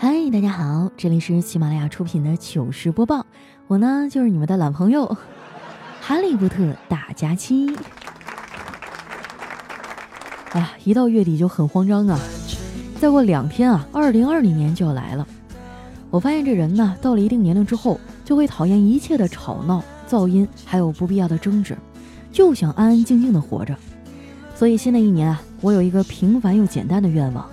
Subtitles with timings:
[0.00, 3.26] 嗨，大家好，这里是喜马拉雅出品的糗事播报，
[3.66, 5.04] 我呢就是你们的懒朋友
[6.00, 7.74] 哈利波特大假期。
[10.52, 12.16] 哎呀，一到月底就很慌张啊！
[13.00, 15.26] 再过两天啊，二零二零年就要来了。
[16.10, 21.76] 我发现这人呢，到了一定年龄之后，就会讨厌一切的吵闹、噪音，还有不必要的争执，
[22.30, 23.74] 就想安安静静的活着。
[24.54, 27.44] 所以新的一年啊，我有一个平凡又简单的愿望。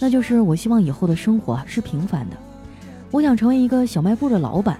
[0.00, 2.36] 那就是我希望以后的生活是平凡的。
[3.10, 4.78] 我想成为一个小卖部的老板，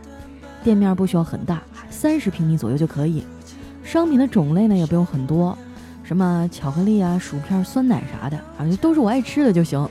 [0.63, 3.25] 店面不需要很大，三十平米左右就可以。
[3.83, 5.57] 商品的种类呢也不用很多，
[6.03, 9.89] 什么巧克力啊、薯片、酸奶啥的，反正，都是我爱吃的就行。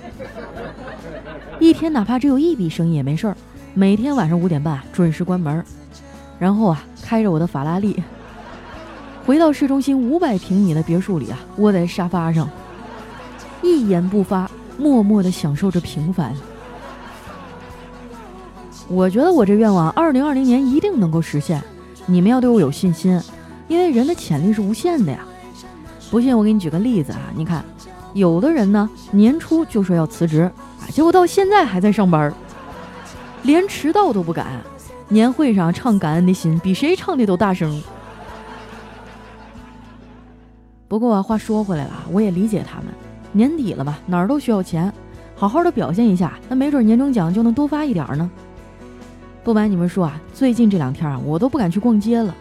[1.60, 3.36] 一天哪怕只有一笔生意也没事儿，
[3.74, 5.66] 每天晚上五点半准时关门。
[6.40, 8.02] 然后啊，开着我的法拉利，
[9.26, 12.48] 回到市中心五百平米的别墅里啊，窝在沙发上，
[13.64, 14.50] 一言不发。
[14.78, 16.34] 默默地享受着平凡。
[18.88, 21.62] 我觉得我这愿望，二零二零年一定能够实现。
[22.06, 23.20] 你们要对我有信心，
[23.68, 25.20] 因为人的潜力是无限的呀。
[26.10, 27.66] 不信我给你举个例子啊，你看，
[28.14, 30.44] 有的人呢年初就说要辞职
[30.80, 32.34] 啊，结果到现在还在上班，
[33.44, 34.48] 连迟到都不敢。
[35.10, 37.82] 年会上唱感恩的心，比谁唱的都大声。
[40.88, 42.88] 不过话说回来了，我也理解他们。
[43.32, 44.92] 年底了吧，哪儿都需要钱，
[45.36, 48.30] 好好的表现一下，那没准年终奖就能多发一点呢。
[49.44, 52.36] 不瞒你们说啊，最近这两天啊，我都不敢去逛街了，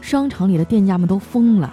[0.00, 1.72] 商场里的店家们都疯了，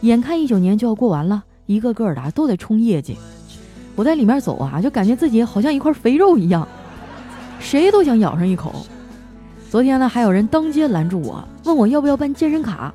[0.00, 3.16] 眼看一九年就要过完了，一个个的都在冲业绩。
[3.94, 6.66] 我在里面走啊，就感觉自己好像一块肥肉一样，
[7.60, 8.74] 谁都想咬上一口。
[9.70, 12.92] 昨天呢，还有人当街拦住我，问我要不要办健身卡。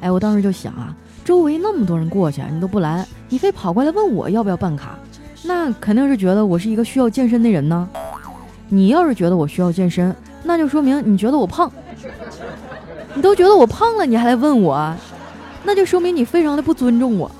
[0.00, 0.96] 哎，我当时就想啊。
[1.24, 4.98] 周围那么多人过去，你都不拦，你非跑过来问我要不要办卡，
[5.44, 7.88] 那肯定是觉得我是一个需要健身的人呢。
[8.68, 11.72] 你要是觉得我需要健身，那就说明你觉得我胖。
[13.14, 14.94] 你都觉得我胖了，你还来问我，
[15.64, 17.30] 那就说明你非常的不尊重我。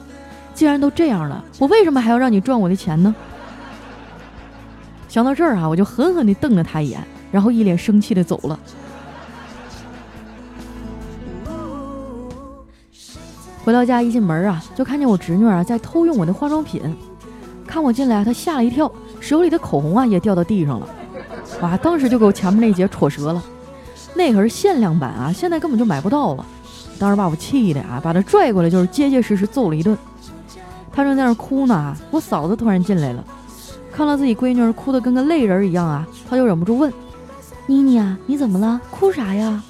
[0.55, 3.15] 既然都这样了，我为什么还要让你赚我的钱呢？
[5.11, 8.59] 想到这儿啊，我就狠狠地瞪了他一眼，然后一脸生气地走了。
[13.65, 16.83] 回到家一进门啊，就看见我侄女啊在偷用我的化妆品。
[17.67, 18.91] 看我进来，她吓了一跳，
[19.21, 20.89] 手里的口红啊也掉到地上了。
[21.61, 21.77] 哇！
[21.77, 23.43] 当时就给我前面那节戳折了。
[24.15, 26.45] 那可是限量版啊，现在根本就买不到了。
[26.99, 29.97] 当时把我气的啊，把她拽过来就是结结实实揍了一顿。
[30.93, 33.25] 她正在那哭呢，我嫂子突然进来了，
[33.93, 36.93] 看到自己闺女哭得跟个泪人一样啊，她就忍不住问
[37.67, 38.81] ：“妮妮啊，你怎么了？
[38.91, 39.62] 哭啥呀？”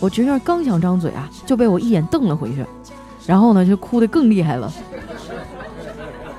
[0.00, 2.64] 我侄女刚想张嘴啊，就被我一眼瞪了回去。
[3.26, 4.70] 然后呢，就哭得更厉害了，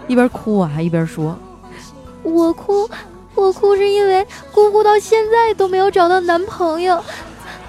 [0.07, 1.35] 一边哭啊，还一边说
[2.22, 2.88] ：“我哭，
[3.34, 7.01] 我哭是因为姑姑到现在都没有找到男朋友，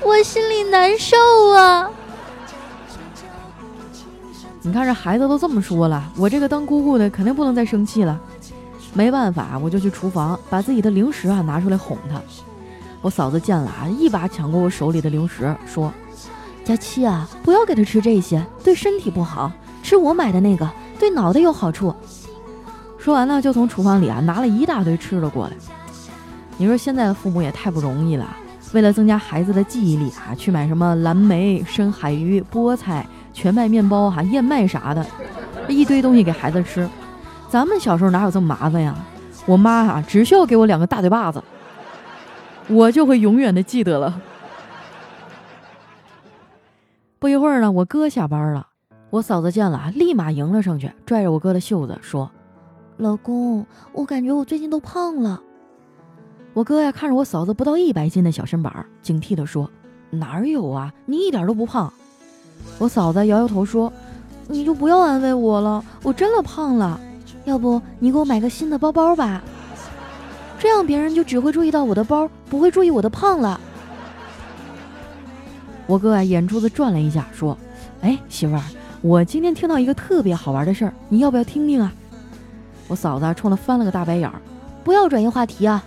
[0.03, 1.16] 我心里难受
[1.54, 1.88] 啊。”
[4.60, 8.21] 你看这孩子都这么说了，我这个当姑姑的肯定不能再生气了。
[8.93, 12.21] 没办法，我就去厨房把自己的零食啊拿出来哄她。
[13.00, 15.91] 我嫂子见了啊，一把抢过我手里的零食，说。
[16.66, 19.53] 佳期啊，不要给他吃这些，对身体不好。
[19.84, 20.69] 吃我买的那个，
[20.99, 21.94] 对脑袋有好处。
[22.99, 25.53] 说完呢，就从厨房里啊拿了一大堆吃的过来。
[26.56, 28.27] 你说现在的父母也太不容易了，
[28.72, 35.06] 为了增加孩子的记忆力啊，去买什么蓝莓、深海鱼、菠菜、全麦面包、哈燕麦啥的，
[35.69, 36.88] 一堆东西给孩子吃。
[37.48, 38.93] 咱们小时候哪有这么麻烦呀？
[39.47, 41.41] 我妈啊，只需要给我两个大嘴巴子，
[42.66, 44.21] 我就会永远的记得了。
[47.19, 48.66] 不一会儿呢，我哥下班了，
[49.09, 52.31] 我嫂子见了，立马迎了上去，拽着我哥的袖子说
[52.99, 55.41] ：“老公，我感觉我最近都胖了。”
[56.53, 59.71] 我哥呀，看着我嫂子不到一百斤的小身板，警惕地说
[60.10, 61.91] ：“哪有啊，你一点都不胖。”
[62.78, 63.91] 我嫂子摇摇头说
[64.47, 67.00] ：“你就不要安慰我了，我真的胖了。
[67.47, 69.43] 要不你给我买个新的包包吧，
[70.59, 73.59] 这样别人就只会注意到我的包，不会注意我的胖了。”
[75.86, 77.56] 我哥啊，眼珠子转了一下，说
[78.03, 78.62] ：“哎，媳妇儿，
[79.03, 81.92] 我今天听到一个特别好玩的事儿，你要不要听听啊？”
[82.88, 84.41] 我嫂子冲他翻了个大白眼儿，
[84.84, 85.83] 不要转移话题啊！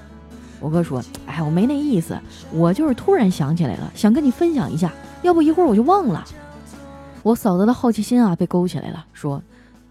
[0.59, 2.17] 我哥说：“哎，我没那意思，
[2.51, 4.91] 我就是突然想起来了，想跟你分享一下，
[5.21, 6.25] 要不一会儿我就忘了。”
[7.23, 9.41] 我嫂子的好奇心啊被勾起来了，说：“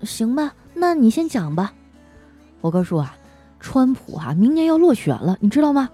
[0.03, 1.73] 行吧，那你先讲吧。”
[2.61, 3.15] 我哥说：“啊，
[3.61, 5.89] 川普啊，明年要落选了，你知道吗？”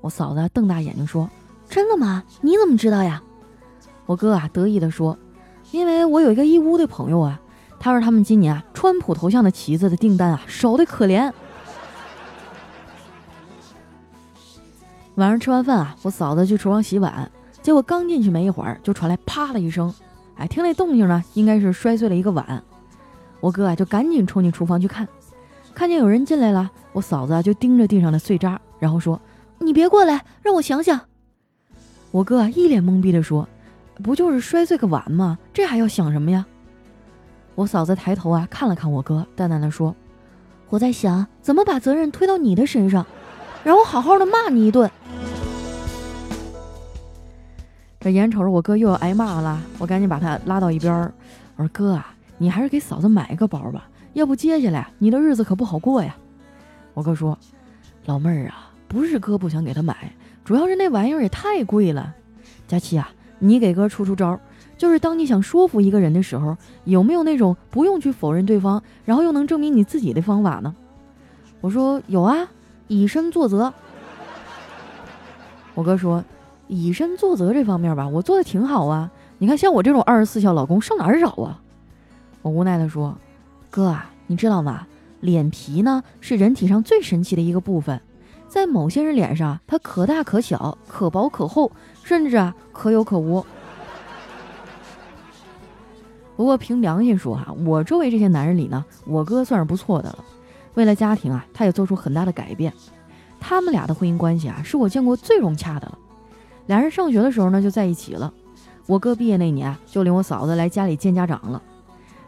[0.00, 1.28] 我嫂子瞪大眼睛说
[1.68, 2.22] ：“真的吗？
[2.40, 3.22] 你怎么知道呀？”
[4.10, 5.16] 我哥啊，得意地说
[5.70, 7.40] ：“因为我有一个义乌的朋友啊，
[7.78, 11.32] 他说他们今年啊，川普头像的旗子的订单啊，少的可怜。
[15.14, 17.30] 晚上吃完饭啊，我嫂子去厨房洗碗，
[17.62, 19.94] 结果刚进去没一会儿，就传来啪的一声。
[20.34, 22.60] 哎，听那动静呢，应该是摔碎了一个碗。
[23.38, 25.06] 我哥啊，就赶紧冲进厨房去看，
[25.72, 29.20] 看见有人进来了，我嫂子啊就盯着地上的碎渣，然后说
[29.60, 31.00] ：“你别过来，让我想想。”
[32.10, 33.48] 我哥啊一脸懵逼的说
[34.00, 35.38] ：“不就是摔碎个碗吗？
[35.52, 36.44] 这还要想什么呀？”
[37.54, 39.94] 我嫂子抬头啊看了看我哥，淡淡的说
[40.70, 43.04] ：“我在想怎么把责任推到你的身上，
[43.62, 44.90] 让我好好的骂你一顿。”
[48.00, 51.12] 这眼瞅着我哥又要挨骂了，我赶紧把他拉到一边儿，
[51.56, 56.16] 我说：“哥啊，你还是给嫂子买一个包吧，要不接下来你的日子可不好过呀。”
[56.94, 57.38] 我哥说
[58.06, 60.14] ：“老妹儿啊，不是哥不想给他买，
[60.46, 62.14] 主要是那玩意儿也太贵了。
[62.66, 64.38] 佳琪啊，你给哥出出招，
[64.78, 70.72] 就是当你想说服一个人的时候，有没有那种不用去否认对方，然后又能证明你自己的方法呢？”
[71.60, 72.48] 我说：“有啊，
[72.86, 73.74] 以身作则。”
[75.74, 76.22] 我哥说。
[76.72, 79.10] 以身作则这方面吧，我做的挺好啊。
[79.38, 81.60] 你看，像我这种二十四孝老公，上哪儿找啊？
[82.42, 83.18] 我无奈的说
[83.70, 84.86] ：“哥啊，你知道吗？
[85.18, 88.00] 脸皮呢是人体上最神奇的一个部分，
[88.50, 91.70] 在某些人脸上，它可大可小，可薄可厚，
[92.02, 93.46] 甚至啊可有可无。
[96.36, 100.18] 不过凭良心说哈，我周围这些男人里呢，我哥算是不错的了。
[100.74, 102.72] 为了家庭啊，他也做出很大的改变。
[103.38, 105.96] 他们俩的婚姻关系啊，是我见过最融洽的了。”
[106.66, 108.32] 俩人上学的时候呢，就在一起了。
[108.86, 111.62] 我哥毕业那年，就领我嫂子来家里见家长了。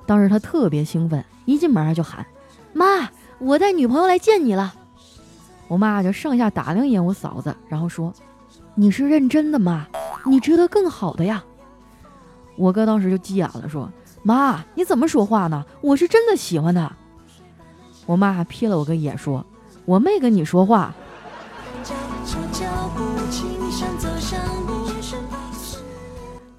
[0.06, 2.24] 当时他特别兴奋，一进门就喊
[2.72, 4.74] ：“妈，我带女朋友来见你了。”
[5.72, 8.12] 我妈就上下打量一眼我嫂子，然后说
[8.76, 9.86] ：“你是认真的吗？
[10.26, 11.42] 你值得更好的呀。”
[12.56, 13.90] 我哥当时就急眼了，说
[14.22, 15.64] ：“妈，你怎么说话呢？
[15.80, 16.92] 我是真的喜欢他。”
[18.04, 19.46] 我妈还瞥了我个眼，说
[19.86, 20.92] ：“我没跟你说话。”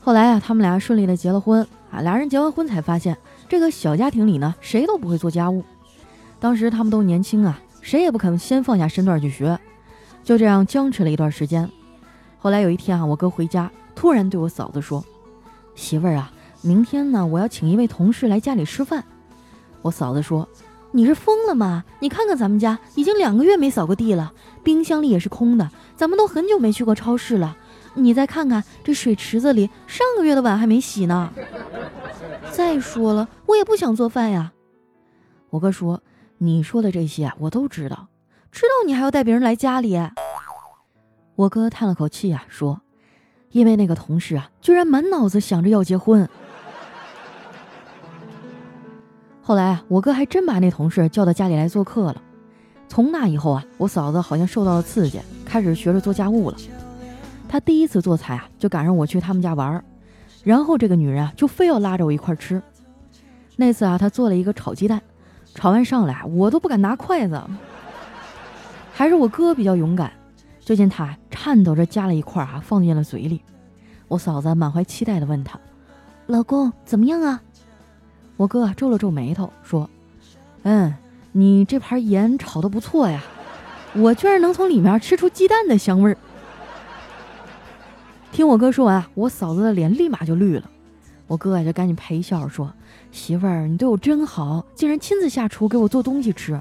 [0.02, 1.62] 后来啊，他们俩顺利的结了婚
[1.92, 2.02] 啊。
[2.02, 3.16] 俩人结完婚才发现，
[3.48, 5.64] 这个小家庭里呢，谁都不会做家务。
[6.40, 9.60] 当时他们都年轻啊，谁也不肯先放下身段去学，
[10.24, 11.70] 就这样僵持了一段时间。
[12.40, 15.04] 后来有一天啊，我哥回家，突然对我嫂子说
[15.76, 16.32] ：“媳妇儿啊，
[16.62, 19.04] 明天呢，我要请一位同事来家里吃饭。”
[19.84, 20.48] 我嫂子说
[20.92, 21.84] ：“你是疯了吗？
[22.00, 24.34] 你看看咱们家已经两个月没扫过地了，
[24.64, 27.58] 冰箱里也是空的，咱们都很久没去过超市了。”
[27.96, 31.32] 你再看看这水池子里，上个月的碗还没洗呢。
[32.50, 34.52] 再说了，我也不想做饭呀。
[35.52, 36.02] 我哥说
[36.44, 38.10] ：“你说的这些啊我都知道，
[38.52, 39.98] 知道你还要带别人来家里。”
[41.36, 42.82] 我哥叹了口气啊，说
[43.52, 46.28] ：“因为那个同事啊，居然满脑子想着要结婚。”
[49.42, 52.22] 后来啊，我哥还真把那同事叫到家里来做客了。
[52.90, 56.58] 从那以后啊，我嫂子好像受到了刺激，开始学着做家务了。
[57.48, 59.86] 他第一次做菜啊，就赶上我去他们家玩儿，
[60.44, 62.62] 然后这个女人啊，就非要拉着我一块儿吃。
[63.56, 65.02] 那次啊，他做了一个炒鸡蛋，
[65.54, 67.42] 炒完上来我都不敢拿筷子。
[68.94, 70.12] 还是我哥比较勇敢，
[70.60, 73.42] 就见他颤抖着夹了一块啊，放进了嘴里。
[74.08, 75.60] 我嫂子满怀期待地问他
[76.28, 77.42] ：“老公怎么样啊？”
[78.38, 79.90] 我哥皱了皱眉头说
[80.64, 80.94] ：“嗯，
[81.32, 83.24] 你这盘盐炒的不错呀，
[83.94, 86.18] 我居然能从里面吃出鸡蛋的香味儿。”
[88.32, 90.70] 听我哥说完，我嫂子的脸立马就绿了。
[91.28, 92.72] 我哥啊就赶紧陪笑着说
[93.12, 96.60] ：“媳妇儿，你对我真好，竟然亲自下厨给我做东西吃。”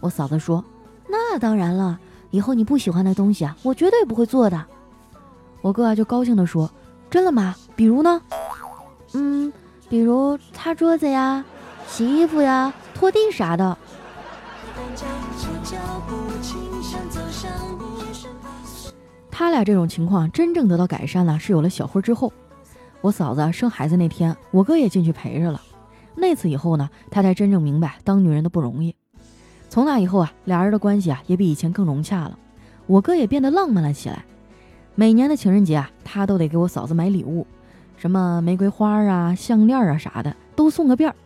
[0.00, 0.64] 我嫂子说
[1.08, 1.98] ：“那当然了，
[2.30, 4.64] 以后你不喜欢的东西啊，我绝对不会做的。”
[5.62, 6.70] 我哥啊就高兴地说
[7.08, 7.54] ：“真的吗？
[7.74, 8.20] 比如呢？
[9.14, 9.52] 嗯，
[9.88, 11.44] 比如擦桌子呀、
[11.86, 13.76] 洗衣服呀、拖地啥的。”
[19.30, 22.32] 他俩这种情况真正得到改善了，是有了小辉之后。
[23.02, 25.60] 我嫂子生孩子那天，我哥也进去陪着了。
[26.14, 28.94] 那次以后呢，他才真正明白当女人的不容易。
[29.68, 32.38] 从那以后啊，俩人的关系啊也比以前更融洽了。
[32.86, 34.24] 我哥也变得浪漫了起来。
[34.94, 37.44] 每年的情人节啊，他都得给我嫂子买礼物，
[37.96, 41.16] 什么玫瑰花啊、项链啊啥的，都送个遍儿。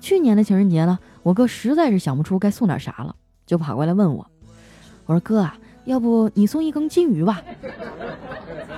[0.00, 3.14] 去年的情人节呢，我哥实在是想不出该送点啥了，
[3.46, 4.26] 就跑过来问我。
[5.06, 5.56] 我说哥啊。
[5.84, 7.42] 要不你送一根金鱼吧？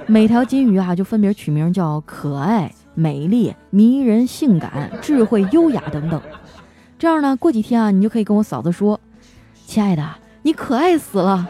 [0.07, 6.21] 每条金鱼啊，就分别取名叫可爱、美丽、迷人、性感、智慧、优雅等等。
[6.99, 8.99] 这样呢，过几天啊，你就可以跟我嫂子说
[9.67, 10.05] ：“亲爱的，
[10.43, 11.47] 你可爱死了，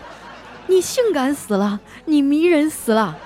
[0.67, 3.17] 你性感死了，你迷人死了。”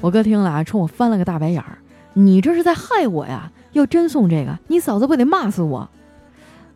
[0.00, 1.78] 我哥听了啊，冲我翻了个大白眼儿
[2.14, 3.50] ：“你这是在害我呀！
[3.72, 5.88] 要真送这个，你嫂子不得骂死我？”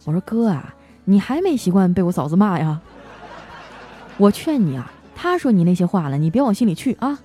[0.04, 0.74] 我说：“哥啊。”
[1.10, 2.78] 你还没习惯被我嫂子骂呀？
[4.18, 7.18] 我劝你啊，他说你那些话了，你别往心里去啊。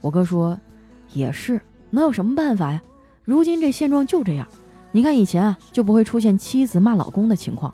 [0.00, 0.58] 我哥说，
[1.12, 2.82] 也是，能有什么办法呀？
[3.22, 4.44] 如今这现状就这样。
[4.90, 7.72] 你看以前啊，就不会出现妻子骂老公的情况。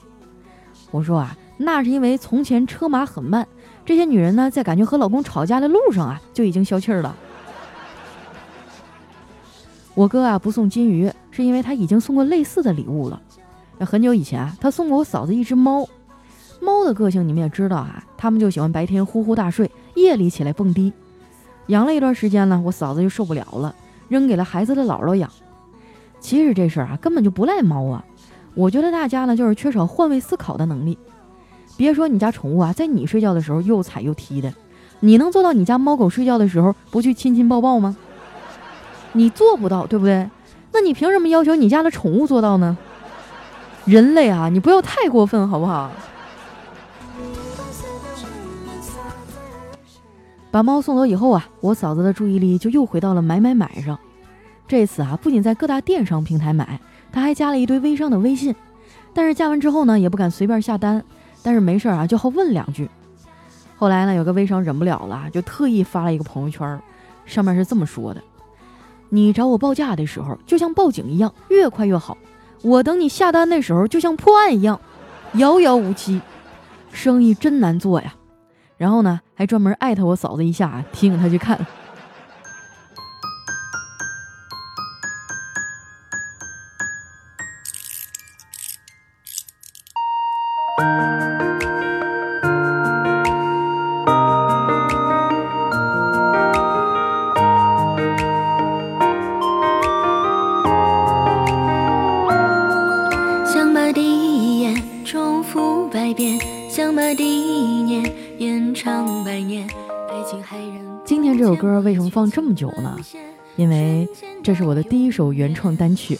[0.90, 3.48] 我说啊，那是因为从前车马很慢，
[3.86, 7.16] 这些女人呢，在感觉和老公吵架的路上啊，就已经消气儿了。
[9.94, 13.22] 我哥啊，不送金鱼，是因为他已经送过类似的礼物了。
[13.80, 15.88] 那很久以前啊，他送过我嫂子一只猫。
[16.60, 20.92] 猫的个性你们也知道啊，它们就喜欢白天呼呼大睡，夜里起来蹦迪。
[21.68, 23.74] 养了一段时间呢，我嫂子就受不了了，
[24.08, 25.30] 扔给了孩子的姥姥养。
[26.20, 28.04] 其实这事儿啊，根本就不赖猫啊。
[28.54, 30.98] 我觉得大家呢，就是缺少换位思考的能力。
[31.78, 34.52] 别说你家宠物啊，在你睡觉的时候又踩又踢的，
[34.98, 37.96] 你能做到你家猫狗睡觉的时候不去亲亲抱抱吗？
[39.14, 40.28] 你做不到，对不对？
[40.72, 42.76] 那你凭什么要求你家的宠物做到呢？
[43.84, 45.90] 人类啊，你不要太过分，好不好？
[50.50, 53.98] 把猫送走以后啊，我嫂子的注意力就又回到了买买买上。
[54.66, 56.80] 这次啊，不仅在各大电商平台买，
[57.12, 58.54] 她还加了一堆微商的微信。
[59.14, 61.02] 但是加完之后呢，也不敢随便下单。
[61.42, 62.88] 但是没事啊，就好问两句。
[63.76, 66.80] 后来呢，有个微商忍不了了，就特意发了一个朋友圈，
[67.24, 68.20] 上面是这么说的
[69.08, 72.18] ：“你找我报价的时候，就像报警一样，越快越好。
[72.62, 74.80] 我等你下单的时候，就像破案一样，
[75.34, 76.20] 遥遥无期。
[76.92, 78.14] 生意真难做呀。”
[78.76, 81.58] 然后呢，还专门艾特我嫂子一下，提醒她去看。
[112.30, 112.96] 这么久呢？
[113.56, 114.08] 因为
[114.42, 116.16] 这是我的第一首原创单曲，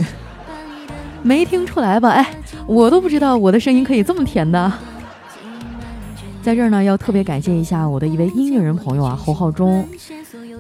[1.23, 2.11] 没听出来吧？
[2.11, 2.35] 哎，
[2.67, 4.71] 我都不知道我的声音可以这么甜的。
[6.43, 9.87] 在这儿呢，要特别感谢一下我的一位音乐人朋友啊，侯浩中。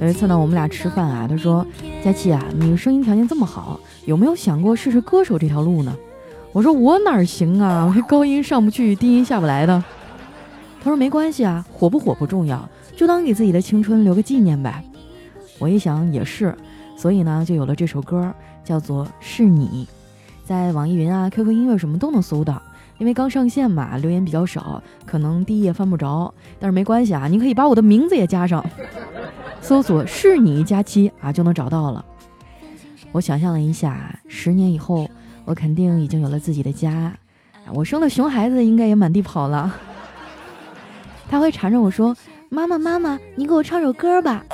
[0.01, 1.67] 有一次呢，我们俩吃饭啊，他说
[2.03, 5.95] ：“佳琪啊，你声音条件这么好，有没有想过试试歌手这条路呢？”
[6.53, 9.83] 我说：“我哪行啊，我这高音上不去，低音下不来的。”
[10.83, 12.67] 他说：“没关系啊，火不火不重要，
[12.97, 14.83] 就当给自己的青春留个纪念呗。”
[15.61, 16.57] 我一想也是，
[16.97, 19.87] 所以呢，就有了这首歌，叫做《是你》，
[20.49, 22.61] 在网易云啊、QQ 音乐什么都能搜到。
[22.99, 28.65] 因为刚上线嘛，留言比较少，可能第一页翻不着，但是没关系啊，你可以把我的名字也加上，
[29.63, 32.05] 搜索“是你佳期”啊，就能找到了。
[33.13, 35.09] 我想象了一下，十年以后，
[35.47, 37.13] 我肯定已经有了自己的家，
[37.73, 39.75] 我生的熊孩子应该也满地跑了。
[41.31, 42.15] 他会缠着我说
[42.51, 44.45] ：“妈妈，妈妈，你给我唱首歌吧。”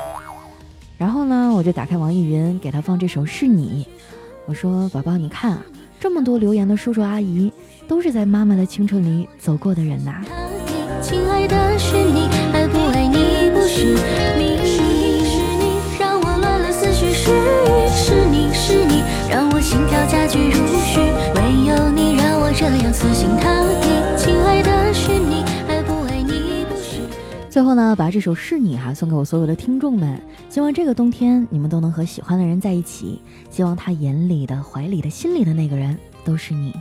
[0.98, 3.86] 然后呢，我就打开网易云，给他放这首《是你》。
[4.46, 5.62] 我说：“宝宝，你看啊，
[6.00, 7.52] 这么多留言的叔叔阿姨。”
[7.88, 10.20] 都是在妈妈的青春里走过的人呐。
[11.00, 13.94] 亲爱的是你，爱不爱你不是
[14.36, 14.66] 秘密。
[14.66, 17.30] 是你让我乱了思绪，是
[17.62, 20.98] 你是你是你让我心跳加剧如许，
[21.36, 23.85] 唯有你让我这样死心塌地。
[27.56, 30.20] 最后呢，把这首是你哈送给我所有的听众们，
[30.50, 36.74] 希望这个冬天你们都能和喜欢的人在一起，希望他眼里的、怀里的、心里的那个人都是你。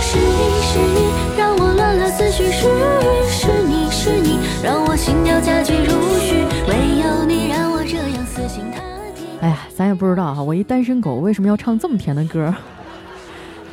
[0.00, 2.62] 是你是你让我乱了思绪，是
[3.28, 8.78] 是你是你让我心跳加剧如许，唯有你让我这样死心塌
[9.14, 9.20] 地。
[9.42, 12.54] 哎呀，咱也不知道哈，我一单身狗为什么要唱这么甜的歌，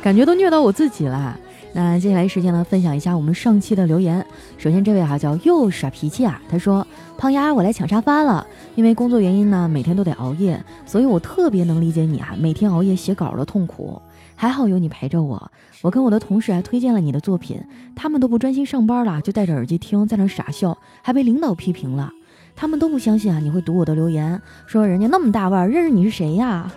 [0.02, 1.38] 感觉都虐到我自己了。
[1.74, 4.24] 那接下来时间呢，分享一下我们上期的留言。
[4.58, 6.86] 首先这位哈叫又耍脾气啊，他说
[7.16, 8.46] ：“胖丫，我来抢沙发了。
[8.74, 14.00] 因为工作原因呢，每天都得熬夜，所以我特别能理解你啊，每天熬夜写稿的痛苦。
[14.36, 15.50] 还好有你陪着我。
[15.80, 17.58] 我跟我的同事还推荐了你的作品，
[17.96, 22.12] 他们都不专心上班了，就戴着耳机听，在那傻笑，还被领导批评了。
[22.54, 26.70] 他们都不相信啊，你会读我的留言，说人家那么大腕，认识你是谁呀？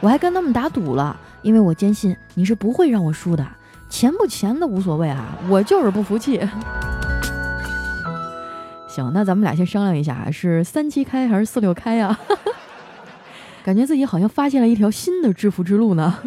[0.00, 3.46] 我还跟他们打赌了，因为我坚信你是不会让我输的。”
[3.94, 6.40] 钱不钱的无所谓啊，我就是不服气。
[8.90, 12.18] 行，那咱们俩先商量一下，是三七开还是四六开呀？
[13.64, 16.18] 感觉自己好像发现了一条新的致富之路呢。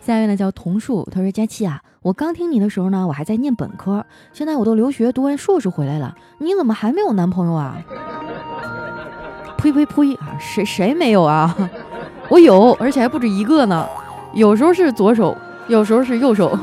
[0.00, 7.76] 下一位呢叫桐树，他说：“佳期啊，我刚听你的时候呢，我还在念本科，现在我都留学读完硕士回来了，你怎么还没有男朋友啊？”
[9.56, 11.56] 呸呸呸啊，谁谁没有啊？
[12.28, 13.88] 我有，而且还不止一个呢。
[14.34, 15.38] 有时候是左手。
[15.68, 16.58] 有时候是右手。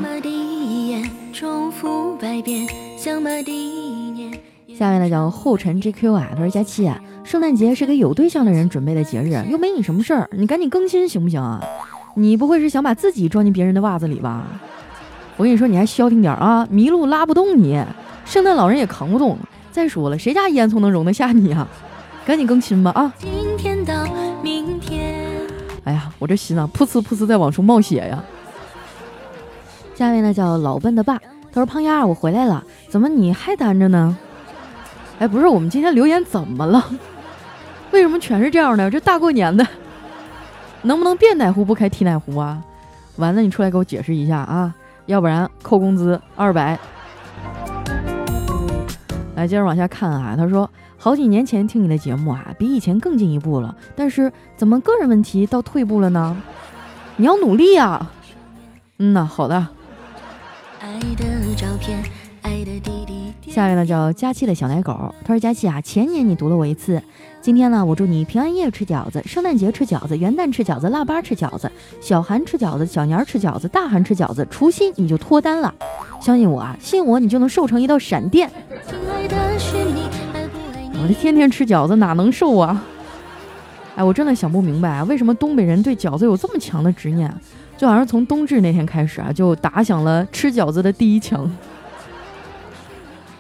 [4.78, 11.62] 下面呢叫后尘 GQ 啊，他说佳期啊，圣诞节是给有对象的人准备的节日，又没你什么事儿，你赶紧更新行不行啊？
[12.16, 14.46] 你不会是想把自己装进别人的袜子里吧？
[15.38, 17.82] 我跟你说，你还消停点啊，麋鹿拉不动你，
[18.26, 19.38] 圣诞老人也扛不动。
[19.72, 21.68] 再说了，谁家烟囱能容得下你啊？
[22.26, 23.14] 赶紧更新吧啊！
[23.18, 23.94] 今天到
[24.44, 25.26] 明天
[25.86, 28.24] 哎呀，我这心啊，噗呲噗呲在往出冒血呀。
[30.00, 31.18] 下面呢叫老笨的爸，
[31.52, 34.18] 他说胖丫，我回来了，怎么你还单着呢？
[35.20, 36.82] 哎，不是，我们今天留言怎么了？
[37.92, 38.90] 为什么全是这样的？
[38.90, 39.68] 这大过年的，
[40.84, 42.64] 能不能别奶壶不开提奶壶啊？
[43.18, 44.74] 丸子，你出来给我解释一下啊，
[45.08, 46.80] 要不然扣工资二百。
[49.36, 56.42] 来，接着往下看啊，他说好几年前听你的节目啊，比以前更进一步了，但是怎么个人问题倒退步了呢？
[57.18, 58.08] 你要努力呀。
[59.00, 59.68] 嗯呐，好的。
[60.80, 62.02] 爱的照片
[63.48, 67.02] 下面呢叫佳期的小奶狗，他说佳期啊，前年你读了我一次，
[67.42, 71.70] 今天呢我祝你平安夜吃饺子，圣诞节吃饺子，元旦吃饺子，腊八吃饺子，
[72.00, 75.74] 小寒吃饺子，小年吃饺子，大寒吃饺子，除夕你就脱单了，
[76.22, 78.50] 相信我啊，信我你就能瘦成一道闪电。
[81.02, 82.86] 我这天天吃饺子哪能瘦啊？
[84.00, 87.30] 哎，我真的想不明白啊，为什么东北人对饺子有这么强的执念？
[87.76, 91.52] 就好像从冬至那天开始啊，就打响了吃饺子的第一枪。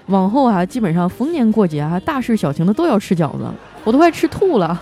[0.07, 3.45] 往后啊，基本上逢年过节啊，大事小情的都要吃饺子，
[3.85, 4.77] 我都快吃吐了。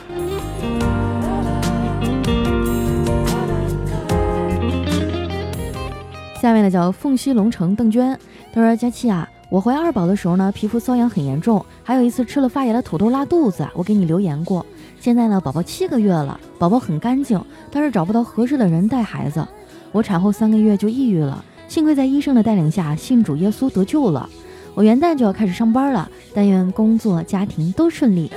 [6.41, 8.17] 下面呢叫凤溪龙城邓娟，
[8.51, 14.65] 她说：“佳期啊，我怀二宝的时候呢，皮肤瘙痒很严重，还有一次吃了发炎的土豆拉肚子，我给你留言过。
[15.07, 19.47] 现在呢，宝宝七个月了，宝宝很干净，但是找不到合适的人带孩子。
[19.93, 24.29] 我产后三个月就抑郁了，幸亏在医生的带领下，信主耶稣得救了。”
[24.75, 28.29] 我元旦就要开始上班了，但愿工作家庭都顺利。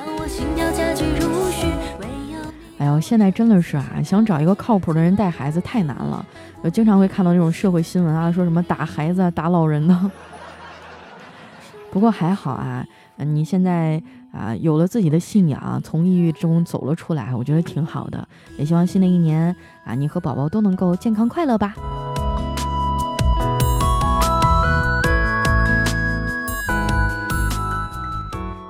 [2.79, 6.25] 哎呦，现在真的是啊，想找一个靠谱的人带孩子太难了。
[6.62, 10.11] 我经常会看到这种社会新闻啊，说什么打孩子、打老人的。
[11.90, 12.87] 不过还好啊，
[13.25, 14.03] 你现在
[14.33, 18.27] 啊有了自己的信仰，从抑郁中走了出来，我觉得挺好的。
[18.59, 19.55] 也希望新的一年
[19.85, 21.75] 啊，你和宝宝都能够健康快乐吧。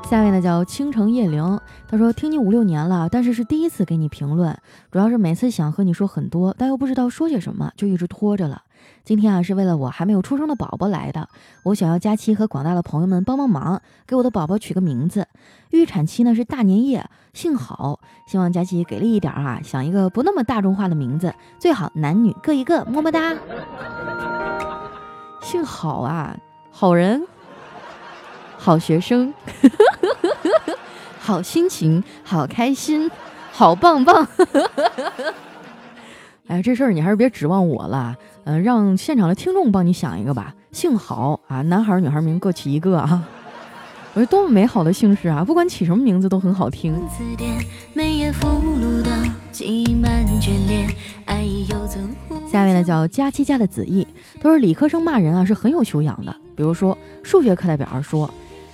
[0.08, 4.58] 下面呢叫倾城夜灵，他说听你五六年了，但是是第一次给你评论，
[4.90, 8.60] 主要是每次想和你说很多，但又不知道说些什么，就一直拖着了。
[9.04, 11.28] 今天啊是为了我还没有出生的宝宝来的，
[11.64, 15.26] 我想要佳期和广大的朋友们帮帮忙，给我的宝宝取个名字。
[15.70, 23.34] 预产期呢是大年夜，幸好，希望佳期给力一点啊，想一个不那么大众化的名字，最好男女各一个，么么哒。
[25.42, 26.36] 幸好啊，
[26.70, 27.26] 好人。
[28.62, 29.32] 好学生，
[31.18, 33.10] 好心情，好开心，
[33.50, 34.28] 好棒棒！
[36.46, 40.54] 哎，这事儿你还是别指望我了，嗯，让现场的听众帮你想一个吧。
[40.72, 43.28] 姓郝啊，男孩女孩名各起一个啊。
[44.14, 46.94] 我说多么美好的姓氏啊，不管起什么名字都很好听。
[52.50, 54.06] 下面呢叫佳期家的子毅，
[54.40, 56.34] 都是理科生骂人啊，是很有修养的。
[56.56, 58.30] 比如说数学课代表说。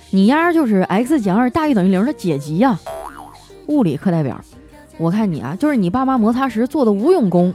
[0.09, 2.79] 你丫就是 x 减二大于等于零的解集呀！
[3.67, 4.39] 物理课代表，
[4.97, 7.53] 我看你啊，就是你爸妈摩擦时做的无用功。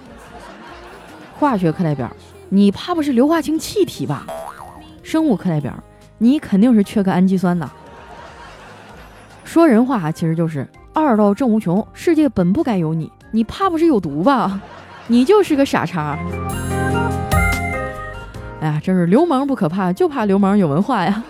[1.42, 2.08] 化学课代表，
[2.50, 4.24] 你怕不是硫化氢气体吧？
[5.02, 5.74] 生物课代表，
[6.18, 7.68] 你肯定是缺个氨基酸的。
[9.42, 14.60] 说人话其实就是二到正无穷，世界本不该有你，你怕不是有毒吧？
[15.08, 16.16] 你就是个傻叉。
[18.60, 21.24] 哎呀，真是流氓不可怕，就怕流氓有文化呀。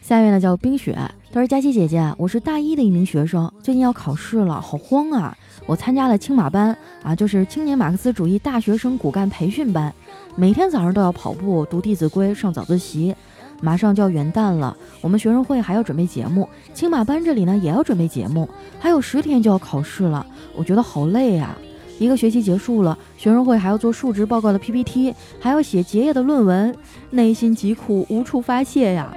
[0.00, 0.96] 下一位呢叫冰雪，
[1.32, 5.36] 他说佳琪姐姐，我是大一的一名学生，最近要考试了，好慌啊！
[5.64, 9.94] 我参加了青马班啊，就是青年马克思主义大学生骨干培训班，
[10.34, 13.14] 每天早上都要跑步、读《弟子规》、上早自习。
[13.60, 18.48] 马上就要元旦了，我们学生会还要准备节目，青马班这里呢也要准备节目，
[18.80, 21.56] 还有十天就要考试了，我觉得好累呀。
[22.00, 26.74] 一个学期结束了，学生会还要做述职报告的 PPT，还要写结业的论文，
[27.10, 29.14] 内心疾苦无处发泄呀！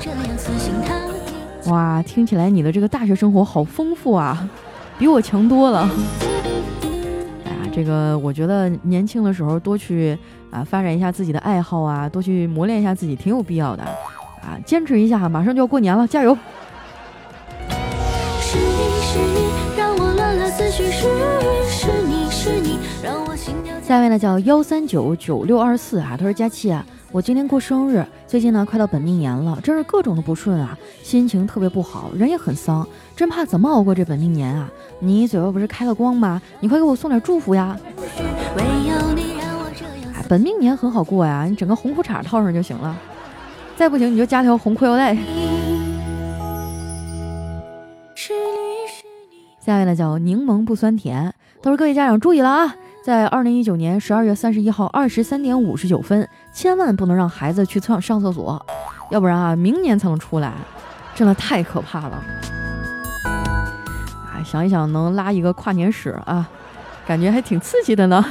[0.00, 0.18] 这样
[1.66, 4.48] 哇，听起来你的这个大学生活好丰富啊，
[4.98, 5.88] 比我强多了。
[7.44, 10.18] 哎呀，这个我觉得年轻的时候多去
[10.50, 13.82] 啊发展一下自己的爱好啊，多去磨练一下自己，挺有必要的
[14.42, 14.58] 啊！
[14.66, 16.36] 坚持一下，马上就要过年了，加油！
[18.40, 21.08] 是你是你，让我乱了思绪，是
[23.82, 34.70] 下一位呢叫幺三九九六二四啊，他说佳期啊，我今天过生日，最近呢快到本命年了，真是各种的不顺啊，心情特别不好，人也很丧，真怕怎么熬过这本命年啊！
[34.98, 36.40] 你嘴巴不是开了光吗？
[36.60, 37.76] 你快给我送点祝福呀！
[40.26, 42.96] 本命年很好过呀，你整个红裤衩套上就行了，
[43.76, 45.14] 再不行你就加条红裤腰带。
[49.60, 58.64] 下一位呢叫柠檬不酸甜，他说各位家长注意了啊，在二零一九年十二月三十一号二十三点五十九分，千万不能让孩子去厕上厕所，
[59.10, 60.54] 要不然啊，明年才能出来，
[61.12, 62.22] 真的太可怕了。
[63.24, 66.48] 啊，想一想能拉一个跨年屎啊，
[67.04, 68.24] 感觉还挺刺激的呢。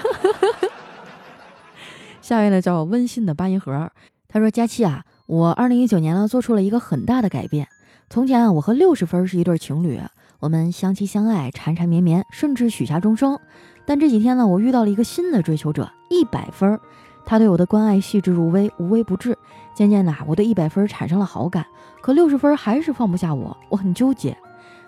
[2.22, 3.92] 下一位呢叫温馨的八音盒，
[4.30, 7.68] 他说佳期啊，我二零一九年呢做出了一个很大的改变，
[8.10, 10.00] 从前啊我和六十分是一对情侣。
[10.40, 13.38] 我们相亲相爱，缠缠绵绵，甚至许下终生。
[13.86, 16.80] 但这几天呢，我遇到了一个新的追求者，一百分。
[17.26, 19.38] 他对我的关爱细致入微，无微不至。
[19.74, 21.65] 渐渐的，我对一百分产生了好感，
[22.02, 24.36] 可六十分还是放不下我，我很纠结。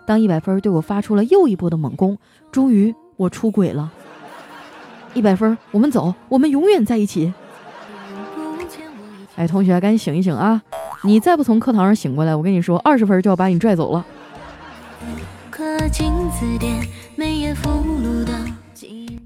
[0.05, 2.17] 当一百分对我发出了又一波的猛攻，
[2.51, 3.91] 终于我出轨了。
[5.13, 7.33] 一百分，我们走，我们永远在一起。
[9.35, 10.61] 哎，同学，赶紧醒一醒啊！
[11.03, 14.05] 你再不从课堂上醒过来，我跟你说，二十分就要把你拽走了。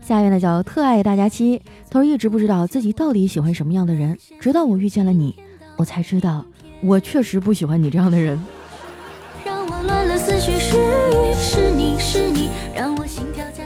[0.08, 5.36] 下面呢叫特爱大家期，他说一直不知道自己到底喜欢什么样的人，直到我遇见了你，
[5.76, 6.46] 我才知道
[6.82, 8.42] 我确实不喜欢你这样的人。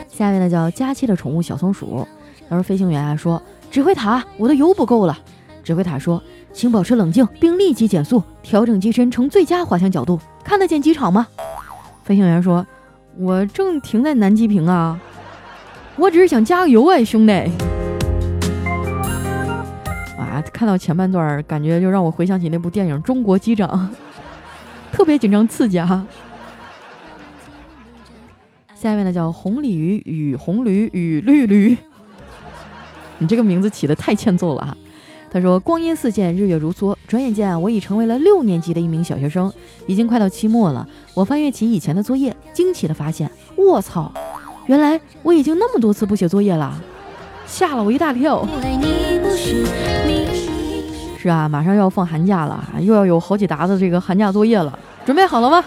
[0.10, 2.08] 下面呢叫佳期的宠物小松鼠，
[2.50, 5.16] 他说飞行员啊说指挥塔我的油不够了，
[5.64, 6.20] 指挥塔说
[6.52, 11.28] 请保持冷静并立即减速，调整机身呈最佳滑翔角度，看得见机场吗？
[12.04, 12.66] 飞行员说
[13.20, 15.00] ：“我正停在南极坪啊，
[15.98, 17.34] 我只是想加个油哎，兄弟。”
[20.18, 23.68] 啊，看到前半段，感觉就让我回想起那部电影《中国机长》，
[24.96, 26.06] 特别紧张刺激啊。
[28.76, 31.78] 下面呢叫红鲤鱼与红驴与绿驴，
[33.20, 34.76] 你这个名字起的太欠揍了啊！
[35.30, 39.54] 他说：“光阴似箭，日月如梭，转眼间啊，我已成为了六年级的一名小学生，
[39.86, 40.88] 已经快到期末了。
[41.14, 44.12] 我翻阅起以前的作业，惊奇的发现，卧槽，
[44.67, 46.74] 原来我已经那么多次不写作业了，
[47.45, 48.47] 吓了我一大跳。
[51.17, 55.63] 是啊，马上要放寒假了，又要有好几沓子这个寒假作业了，准备好了吗？”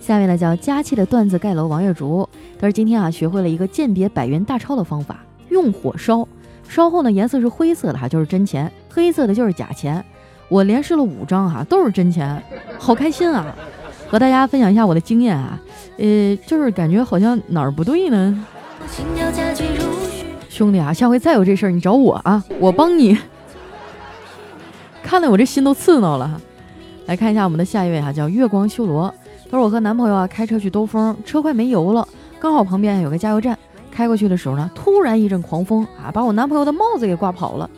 [0.00, 2.26] 下面呢叫佳期的段子盖楼王月竹，
[2.58, 5.18] 他说今天啊学会了一个鉴别百元大钞的方法，
[5.50, 6.26] 用火烧，
[6.66, 10.02] 烧后呢颜色是灰色的哈就是真钱，黑色的就是假钱。
[10.48, 12.42] 我连试了五张哈都是真钱，
[12.78, 13.54] 好开心啊！
[14.08, 15.60] 和大家分享一下我的经验啊，
[15.98, 18.46] 呃就是感觉好像哪儿不对呢。
[20.48, 23.18] 兄弟啊，下回再有这事儿你找我啊，我帮你。
[25.02, 26.40] 看得我这心都刺挠了。
[27.06, 29.14] 来看一下我们的下一位哈，叫月光修罗。
[29.50, 32.06] 他说：“我和男朋友啊开车去兜风，车快没油了，
[32.38, 33.58] 刚好旁边有个加油站。
[33.90, 37.68] 开过去的时候呢，突然一阵狂风啊，把我男朋友的帽子给刮跑了。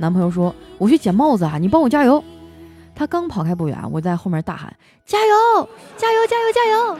[0.00, 2.24] 男朋友说：‘我去捡帽子啊，你帮我加油。’
[2.96, 6.98] 他刚跑开不远，我在后面大喊：‘加油，加油，加油，加油！’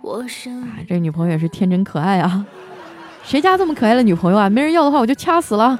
[0.00, 2.46] 我啊，这女朋友也是天真可爱啊，
[3.24, 4.48] 谁家这么可爱的女朋友啊？
[4.48, 5.78] 没人要的话，我就掐死了。”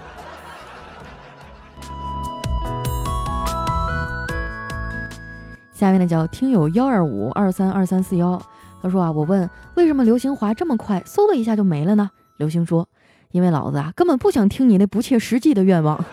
[5.73, 8.43] 下面呢叫听友幺二五二三二三四幺，
[8.83, 12.11] 他说啊，我问为什么流星滑这么快，嗖的一下就没了呢？
[12.37, 12.88] 流星说，
[13.31, 16.05] 因为老子啊根本不想听你那不切实际的愿望。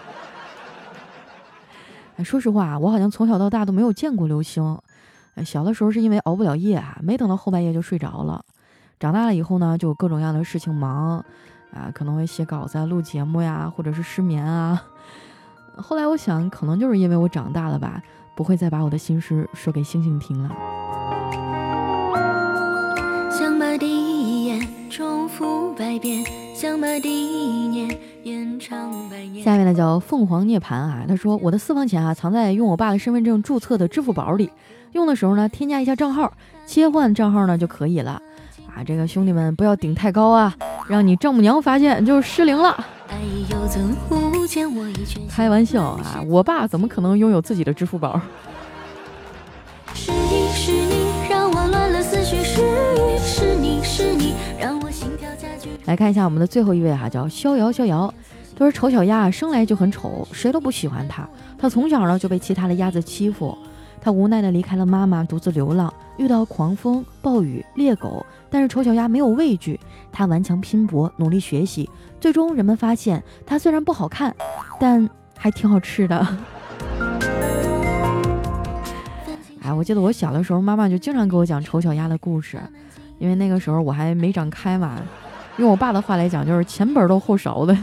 [2.18, 4.78] 哎，说实话，我好像从小到大都没有见过流星。
[5.44, 8.44] 小的时候是因为熬不了夜啊，没等到后半夜就睡着了。
[9.00, 11.18] 长大了以后呢，就有各种各样的事情忙，
[11.74, 14.82] 啊，可能会写稿子、录节目呀，或者是失眠啊。
[15.76, 18.02] 后来我想，可能就是因为我长大了吧。
[18.34, 20.50] 不会再把我的心事说给星星听了。
[23.32, 26.22] 想把第一眼重复百遍，
[26.66, 29.44] 想把第一年延长百年。
[29.44, 34.50] 下面呢叫凤凰涅槃啊，他说我的私房钱啊藏在用我爸的身份证注册的支付宝里，
[34.94, 36.34] 用的时候呢添加一下账号，
[36.66, 38.20] 切换账号呢就可以了。
[38.68, 40.56] 啊，这个兄弟们不要顶太高啊，
[40.90, 42.84] 让你丈母娘发现就失灵了。
[45.30, 46.24] 开玩笑啊！
[46.28, 48.20] 我爸怎么可能拥有自己的支付宝？
[55.86, 58.14] 来看一下我们的最后一位哈，叫逍遥逍遥。
[58.58, 61.28] 他说：“丑小鸭生来就很丑，谁都不喜欢它。
[61.58, 63.58] 它从小呢就被其他的鸭子欺负。
[64.00, 69.80] 它无奈的离开了妈妈，独自流浪，遇到狂风、暴雨、猎狗，但是丑小鸭没有畏惧，
[70.12, 74.34] 它顽强拼搏，努力学习，最终人们发现它虽然不好看，
[74.80, 76.26] 但还挺好吃的。
[79.64, 82.58] 哎，我记得我小的时候，妈妈就经常给我讲丑小鸭的故事，
[83.18, 85.02] 因为那个时候我还没长开嘛，
[85.58, 87.78] 用我爸的话来讲，就是前本儿都后勺的，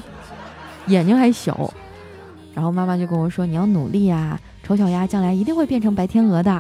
[0.87, 1.73] 眼睛还小。
[2.55, 6.53] 然后妈妈就跟我说：“你要努力呀，丑小鸭将来一定会变成白天鹅的。”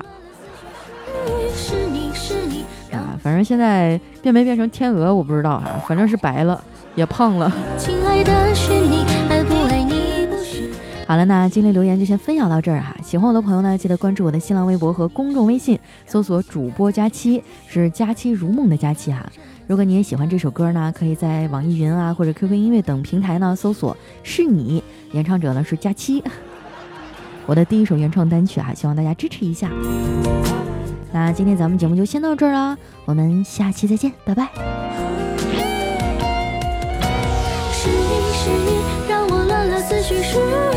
[2.91, 7.51] 啊，反正现在变没变成天鹅我不知道啊，反正是白了，也胖了。
[11.07, 12.97] 好了，那今天留言就先分享到这儿哈。
[13.03, 19.31] 喜欢我的朋友呢，记得关注我的新浪微博和公众微信，搜索“主播佳期”，是“佳期如梦”的佳期哈。
[19.67, 26.23] 如果你也喜欢这首歌呢，可以在网易云啊或者 QQ 音乐等平台呢搜索“是你”，演唱者呢是佳期。
[27.47, 29.71] 我的第一首原创单曲啊，希望大家支持一下。
[31.13, 34.49] 那今天咱们节目就先到这儿了，我们下期再见，拜拜。
[37.73, 40.72] 是你是你，让我乱了思绪，是。